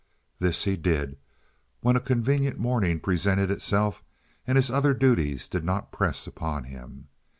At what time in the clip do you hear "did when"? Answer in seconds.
0.77-1.95